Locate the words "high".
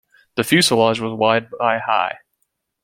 1.77-2.17